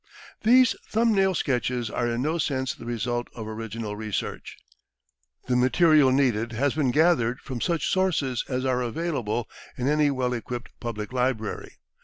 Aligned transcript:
These 0.41 0.75
thumb 0.89 1.13
nail 1.13 1.35
sketches 1.35 1.91
are 1.91 2.07
in 2.09 2.23
no 2.23 2.39
sense 2.39 2.73
the 2.73 2.87
result 2.87 3.27
of 3.35 3.47
original 3.47 3.95
research. 3.95 4.57
The 5.47 5.55
material 5.55 6.11
needed 6.11 6.53
has 6.53 6.73
been 6.73 6.89
gathered 6.89 7.39
from 7.39 7.61
such 7.61 7.87
sources 7.87 8.43
as 8.49 8.65
are 8.65 8.81
available 8.81 9.47
in 9.77 9.87
any 9.87 10.09
well 10.09 10.33
equipped 10.33 10.71
public 10.79 11.13
library. 11.13 11.77